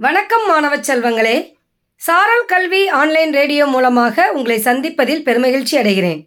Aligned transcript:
வணக்கம் 0.00 0.44
மாணவ 0.48 0.74
செல்வங்களே. 0.76 1.34
சாரல் 2.00 2.44
கல்வி 2.46 2.80
ஆன்லைன் 2.98 3.32
ரேடியோ 3.32 3.64
மூலமாக 3.66 4.32
உங்களை 4.32 4.56
சந்திப்பதில் 4.58 5.20
பெருமகிழ்ச்சி 5.26 5.74
அடைகிறேன். 5.80 6.20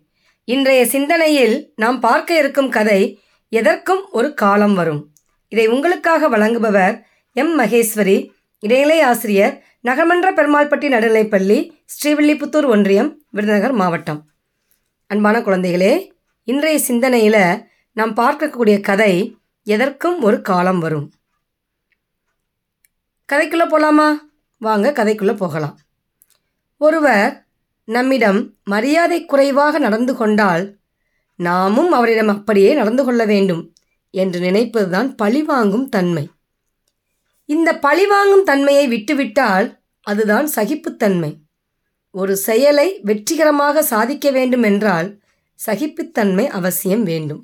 இன்றைய 0.48 0.82
சிந்தனையில் 0.86 1.56
நாம் 1.76 1.98
பார்க்க 2.00 2.38
இருக்கும் 2.38 2.70
கதை 2.70 3.00
எதற்கும் 3.52 4.04
ஒரு 4.12 4.30
காலம் 4.34 4.74
வரும் 4.74 5.02
இதை 5.48 5.66
உங்களுக்காக 5.68 6.30
வழங்குபவர் 6.30 6.96
எம். 7.36 7.54
மகேஸ்வரி 7.60 8.18
இடைநிலை 8.60 9.00
ஆசிரியர் 9.02 9.56
நகமன்ற 9.82 10.30
பெருமாள்பட்டி 10.40 10.90
நடுநிலைப்பள்ளி 10.96 11.58
ஸ்ரீவில்லிபுத்தூர் 11.96 12.70
ஒன்றியம் 12.76 13.12
விருதுநகர் 13.30 13.72
மாவட்டம். 13.72 14.22
அன்பான 15.08 15.40
குழந்தைகளே 15.40 15.94
இன்றைய 16.44 16.80
சிந்தனையில் 16.90 17.42
நாம் 17.94 18.16
பார்க்கக்கூடிய 18.22 18.78
கதை 18.92 19.14
எதற்கும் 19.68 20.20
ஒரு 20.22 20.42
காலம் 20.52 20.80
வரும் 20.80 21.10
கதைக்குள்ளே 23.32 23.66
போகலாமா 23.70 24.08
வாங்க 24.58 24.92
கதைக்குள்ளே 24.92 25.36
போகலாம். 25.38 25.78
ஒருவர் 26.78 27.48
நம்மிடம் 27.84 28.40
மரியாதை 28.64 29.26
குறைவாக 29.26 29.80
நடந்து 29.80 30.16
கொண்டால் 30.16 30.78
நாமும் 31.36 31.92
அவரிடம் 31.92 32.28
அப்படியே 32.28 32.74
நடந்து 32.74 33.04
கொள்ள 33.04 33.26
வேண்டும் 33.26 33.74
என்று 34.10 34.40
நினைப்பதுதான் 34.40 35.16
பழிவாங்கும் 35.16 35.90
தன்மை. 35.90 36.26
இந்த 37.46 37.80
பழிவாங்கும் 37.80 38.44
தன்மையை 38.44 38.88
விட்டுவிட்டால் 38.88 39.82
அதுதான் 40.02 40.48
சகிப்புத்தன்மை 40.56 41.32
ஒரு 42.12 42.36
செயலை 42.36 43.00
வெற்றிகரமாக 43.04 43.84
சாதிக்க 43.84 44.32
வேண்டும் 44.32 44.64
என்றால் 44.64 45.10
சகிப்புத்தன்மை 45.66 46.48
அவசியம் 46.48 47.04
வேண்டும். 47.04 47.42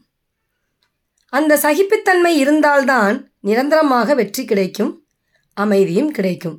அந்த 1.33 1.57
சகிப்புத்தன்மை 1.57 2.37
இருந்தால்தான் 2.37 3.31
நிரந்தரமாக 3.39 4.13
வெற்றி 4.13 4.45
கிடைக்கும். 4.45 4.93
அமைதியும் 5.63 6.11
கிடைக்கும். 6.11 6.57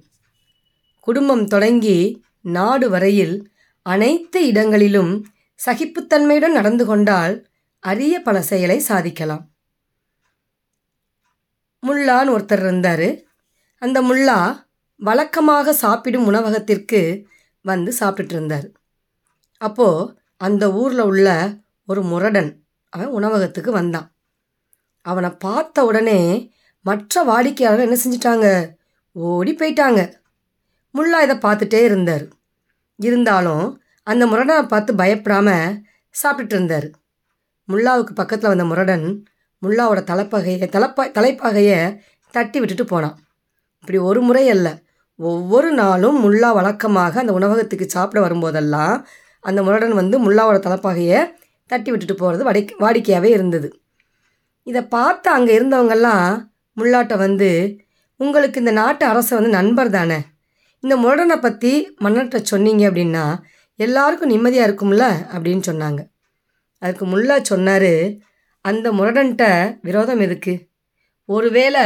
குடும்பம் 1.07 1.45
தொடங்கி 1.47 1.99
நாடு 2.57 2.87
வரையில் 2.91 3.37
அனைத்து 3.87 4.39
இடங்களிலும் 4.47 5.13
சகிப்புத்தன்மையுடன் 5.59 6.59
நடந்து 6.59 6.85
கொண்டால் 6.87 7.35
அரிய 7.83 8.15
பல 8.21 8.37
செயலை 8.51 8.79
சாதிக்கலாம். 8.89 9.45
முல்லான்னு 11.83 12.35
ஒருத்தர் 12.37 12.65
இருந்தார். 12.65 13.09
அந்த 13.83 13.99
முல்லா 14.03 14.39
வழக்கமாக 15.01 15.73
சாப்பிடும் 15.83 16.27
உணவகத்திற்கு 16.31 17.01
வந்து 17.65 17.91
சாப்பிட்டுட்டு 18.01 18.35
இருந்தார் 18.37 18.67
அப்போது 19.61 20.09
அந்த 20.47 20.65
ஊரில் 20.81 21.05
உள்ள 21.11 21.29
ஒரு 21.91 22.03
முரடன் 22.11 22.51
அவன் 22.93 23.15
உணவகத்துக்கு 23.19 23.71
வந்தான். 23.73 24.09
அவனை 25.07 25.31
பார்த்த 25.45 25.85
உடனே 25.85 26.21
மற்ற 26.85 27.23
வாடிக்கையாளர்கள் 27.23 27.87
என்ன 27.87 27.99
செஞ்சிட்டாங்க? 28.05 28.47
ஓடி 29.17 29.53
போயிட்டாங்க. 29.53 30.01
முல்லா 30.95 31.19
இதை 31.27 31.37
பார்த்துட்டே 31.37 31.81
இருந்தார். 31.89 32.25
இருந்தாலும் 32.99 33.65
அந்த 34.07 34.25
முரடனை 34.27 34.63
பார்த்து 34.67 34.93
பயப்படாமல் 34.95 35.77
சாப்பிட்டுட்டு 36.15 36.57
இருந்தார். 36.57 36.89
முல்லாவுக்கு 37.69 38.13
பக்கத்தில் 38.13 38.53
வந்த 38.53 38.65
முரடன் 38.65 39.07
முல்லாவோட 39.63 40.01
தலைப்பகையை 40.11 40.67
தலைப்பா 40.77 41.03
தலைப்பாகையை 41.17 41.79
தட்டி 42.35 42.59
விட்டுட்டு 42.61 42.85
போனான். 42.85 43.17
இப்படி 43.85 43.99
ஒரு 43.99 44.21
முறை 44.21 44.45
அல்ல 44.49 44.69
ஒவ்வொரு 45.19 45.71
நாளும் 45.73 46.19
முல்லா 46.25 46.49
வழக்கமாக 46.59 47.21
அந்த 47.21 47.33
உணவகத்துக்கு 47.33 47.87
சாப்பிட 47.87 48.19
வரும்போதெல்லாம் 48.27 48.95
அந்த 49.45 49.61
முரடன் 49.63 49.95
வந்து 50.01 50.17
முல்லாவோட 50.19 50.59
தலைப்பாகையை 50.67 51.21
தட்டி 51.71 51.91
விட்டுட்டு 51.91 52.15
போகிறது 52.15 52.43
வடி 52.49 52.63
வாடிக்கையாகவே 52.85 53.31
இருந்தது. 53.37 53.69
இதை 54.67 54.83
பார்த்து 54.97 55.29
அங்கே 55.31 55.53
இருந்தவங்கெல்லாம் 55.59 56.27
முல்லாட்ட 56.77 57.15
வந்து 57.17 57.51
உங்களுக்கு 58.23 58.59
இந்த 58.59 58.71
நாட்டு 58.71 59.07
அரசு 59.07 59.35
வந்து 59.35 59.51
நண்பர் 59.51 59.91
தானே? 59.91 60.19
இந்த 60.81 60.97
முரடனை 60.97 61.41
பற்றி 61.41 61.95
மன்னர்கிட்ட 62.01 62.43
சொன்னீங்க 62.43 62.91
அப்படின்னா 62.91 63.43
எல்லாருக்கும் 63.77 64.29
நிம்மதியாக 64.29 64.71
இருக்கும்ல? 64.71 65.05
அப்படின்னு 65.37 65.63
சொன்னாங்க. 65.67 66.07
அதுக்கு 66.79 67.07
முல்லா 67.07 67.43
சொன்னார் 67.43 68.13
அந்த 68.61 68.93
முரடன்ட்ட 68.93 69.77
விரோதம் 69.83 70.21
எதுக்கு? 70.21 70.69
ஒருவேளை 71.25 71.83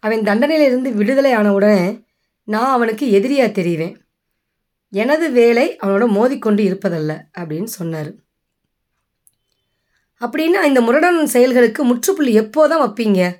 அவன் 0.00 0.20
தண்டனையிலிருந்து 0.20 0.92
விடுதலை 0.92 1.36
ஆனவுடனே 1.36 2.04
நான் 2.44 2.70
அவனுக்கு 2.70 3.10
எதிரியாக 3.10 3.62
தெரிவேன். 3.62 3.96
எனது 4.90 5.30
வேலை 5.30 5.76
அவனோட 5.82 6.08
மோதிக்கொண்டு 6.08 6.62
இருப்பதல்ல 6.62 7.20
அப்படின்னு 7.38 7.70
சொன்னார். 7.78 8.10
அப்படின்னா 10.20 10.62
இந்த 10.62 10.80
முரடன் 10.80 11.26
செயல்களுக்கு 11.26 11.84
முற்றுப்புள்ளி 11.84 12.38
எப்போதான் 12.38 12.82
வைப்பீங்க? 12.82 13.34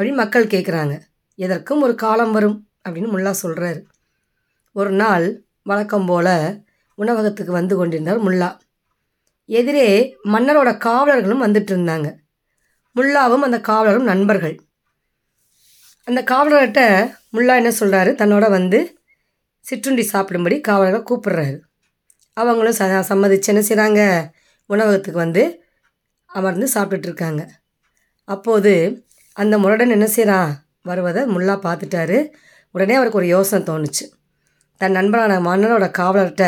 அப்படின்னு 0.00 0.14
மக்கள் 0.14 0.46
கேட்குறாங்க 0.46 1.08
எதற்கும் 1.40 1.82
ஒரு 1.82 1.94
காலம் 1.94 2.32
வரும் 2.32 2.58
அப்படின்னு 2.84 3.12
முல்லா 3.14 3.32
சொல்கிறாரு 3.42 3.80
ஒரு 4.76 4.90
நாள் 4.92 5.26
வழக்கம் 5.62 6.06
போல் 6.06 6.34
உணவகத்துக்கு 6.98 7.52
வந்து 7.52 7.74
கொண்டிருந்தார் 7.76 8.20
முல்லா. 8.26 8.48
எதிரே 9.48 9.86
மன்னரோட 10.32 10.70
காவலர்களும் 10.86 11.44
வந்துட்டு 11.46 11.72
இருந்தாங்க. 11.74 12.08
முல்லாவும் 12.96 13.46
அந்த 13.46 13.58
காவலரும் 13.60 14.10
நண்பர்கள். 14.12 14.56
அந்த 16.08 16.20
காவலர்கிட்ட 16.22 16.82
முல்லா 17.32 17.54
என்ன 17.60 17.72
சொல்கிறாரு 17.80 18.10
தன்னோட 18.20 18.44
வந்து 18.50 18.78
சிற்றுண்டி 19.64 20.04
சாப்பிடும்படி 20.12 20.56
காவலரை 20.60 21.00
கூப்பிடுறாரு. 21.00 21.56
அவங்களும் 22.36 22.78
ச 22.78 22.84
சம்மதிச்சு 23.10 23.50
என்ன 23.52 23.62
செய்கிறாங்க 23.68 24.00
உணவகத்துக்கு 24.70 25.18
வந்து 25.18 25.42
அமர்ந்து 26.30 26.66
சாப்பிட்டுட்டு 26.74 27.08
இருக்காங்க. 27.10 27.42
அப்போது 28.28 28.72
அந்த 29.36 29.54
முரடன் 29.58 29.94
என்ன 29.96 30.06
செய்கிறான் 30.16 30.50
வருவதை 30.82 31.22
முல்லா 31.22 31.54
பார்த்துட்டாரு. 31.64 32.18
உடனே 32.70 32.94
அவருக்கு 32.94 33.18
ஒரு 33.18 33.26
யோசனை 33.26 33.66
தோணுச்சு. 33.66 34.04
தன் 34.76 34.92
நண்பரான 34.92 35.40
மன்னரோட 35.40 35.86
காவலர்கிட்ட 35.98 36.44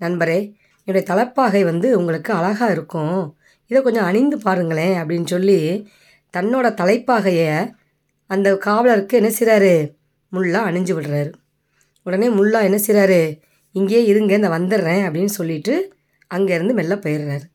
நண்பரே 0.00 0.38
என்னுடைய 0.84 1.02
தலைப்பாகை 1.06 1.64
வந்து 1.64 1.98
உங்களுக்கு 1.98 2.32
அழகாக 2.32 2.72
இருக்கும். 2.72 3.36
இதை 3.66 3.82
கொஞ்சம் 3.82 4.04
அணிந்து 4.04 4.38
பாருங்களேன் 4.38 5.02
அப்படின்னு 5.02 5.26
சொல்லி 5.26 5.88
தன்னோட 6.36 6.66
தலைப்பாகையை 6.74 7.72
அந்த 8.26 8.56
காவலருக்கு 8.56 9.16
என்ன 9.16 9.30
செய்கிறாரு 9.38 9.74
முல்லா 10.32 10.60
அணிஞ்சு 10.68 10.94
விடுறாரு. 10.96 11.32
உடனே 12.02 12.28
முல்லா 12.28 12.62
என்ன 12.62 12.78
செய்கிறாரு 12.86 13.40
இங்கேயே 13.72 14.04
இருங்க 14.04 14.34
இந்த 14.34 14.48
வந்துடுறேன் 14.48 15.02
அப்படின்னு 15.06 15.32
சொல்லிட்டு 15.38 15.94
அங்கேருந்து 16.34 16.72
மெல்ல 16.72 16.94
போயிடுறாரு. 16.94 17.46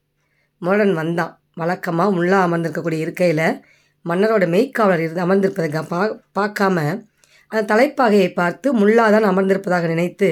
முரடன் 0.57 0.93
வந்தான். 0.93 1.37
வழக்கமாக 1.55 2.15
முல்லா 2.15 2.37
அமர்ந்திருக்கக்கூடிய 2.45 2.99
இருக்கையில் 2.99 3.63
மன்னரோட 4.05 4.45
மெய்க்காவலர் 4.55 5.03
இருந்து 5.05 5.25
அமர்ந்திருப்பதை 5.25 5.81
பா 5.91 6.01
பார்க்காம 6.37 6.77
அந்த 7.51 7.61
தலைப்பாகையை 7.71 8.29
பார்த்து 8.33 8.67
முல்லாதான் 8.79 9.27
அமர்ந்திருப்பதாக 9.31 9.87
நினைத்து 9.87 10.29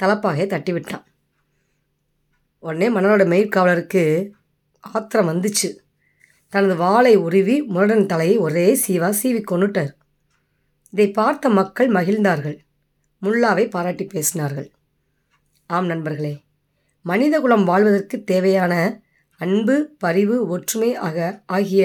தலைப்பாகையை 0.00 0.46
தட்டிவிட்டான். 0.50 1.04
உடனே 2.62 2.88
மன்னரோட 2.90 3.24
மெய்க்காவலருக்கு 3.34 4.02
ஆத்திரம் 4.84 5.28
வந்துச்சு. 5.28 5.68
தனது 6.52 6.76
வாளை 6.76 7.14
உருவி 7.16 7.56
முரடன் 7.62 8.06
தலையை 8.06 8.36
ஒரே 8.38 8.66
சீவா 8.86 9.10
சீவி 9.20 9.40
கொண்டுட்டார் 9.50 9.92
இதை 10.92 11.10
பார்த்த 11.10 11.48
மக்கள் 11.48 11.88
மகிழ்ந்தார்கள். 11.88 12.58
முல்லாவை 13.22 13.64
பாராட்டி 13.70 14.04
பேசினார்கள். 14.14 14.68
ஆம் 15.70 15.86
நண்பர்களே 15.86 16.34
மனிதகுலம் 17.04 17.64
வாழ்வதற்கு 17.64 18.16
தேவையான 18.24 18.74
அன்பு 19.40 19.76
பரிவு 19.98 20.36
ஒற்றுமை 20.46 20.90
ஆக 21.08 21.18
ஆகிய 21.46 21.82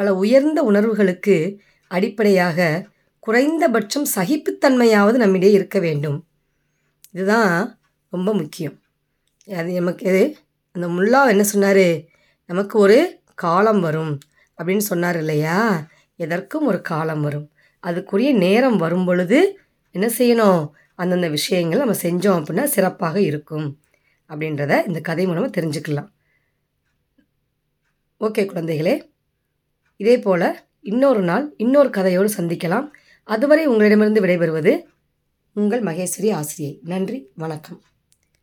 பல 0.00 0.14
உயர்ந்த 0.14 0.62
உணர்வுகளுக்கு 0.62 1.60
அடிப்படையாக 1.88 2.88
குறைந்தபட்சம் 3.18 4.06
சகிப்புத்தன்மையாவது 4.14 5.12
நம்மிடையே 5.12 5.54
இருக்க 5.54 5.78
வேண்டும். 5.78 6.26
இதுதான் 7.10 7.80
ரொம்ப 8.10 8.34
முக்கியம். 8.34 8.82
அது 9.46 9.72
நமக்கு 9.72 10.06
எது 10.06 10.36
அந்த 10.72 10.88
முல்லா 10.88 11.28
என்ன 11.28 11.42
சொன்னார்? 11.42 12.02
நமக்கு 12.46 12.78
ஒரு 12.78 13.20
காலம் 13.34 13.80
வரும் 13.80 14.18
அப்படின்னு 14.58 14.76
சொன்னார் 14.76 15.16
இல்லையா? 15.16 15.86
எதற்கும் 16.16 16.66
ஒரு 16.66 16.80
காலம் 16.80 17.20
வரும். 17.20 17.50
அதுக்குரிய 17.82 18.32
நேரம் 18.32 18.76
வரும் 18.76 19.04
பொழுது 19.04 19.60
என்ன 19.90 20.06
செய்யணும்? 20.18 20.70
அந்தந்த 20.94 21.28
விஷயங்கள் 21.28 21.78
நம்ம 21.78 21.94
செஞ்சோம் 21.94 22.42
அப்படின்னா 22.42 22.64
சிறப்பாக 22.64 23.20
இருக்கும் 23.20 23.78
அப்படின்றத 24.28 24.86
இந்த 24.86 25.00
கதை 25.00 25.26
மூலமாக 25.26 25.60
தெரிஞ்சுக்கலாம். 25.60 26.08
ஓகே 28.20 28.38
குழந்தைகளே. 28.38 29.09
இதே 30.00 30.18
போல் 30.18 30.44
இன்னொரு 30.80 31.22
நாள் 31.22 31.54
இன்னொரு 31.56 31.88
கதையோடு 31.88 32.28
சந்திக்கலாம். 32.36 32.86
அதுவரை 33.24 33.66
உங்களிடமிருந்து 33.66 34.20
விடைபெறுவது 34.20 34.82
உங்கள் 35.54 35.82
மகேஸ்வரி 35.82 36.32
ஆசிரியை. 36.32 36.80
நன்றி 36.84 37.18
வணக்கம். 37.34 37.82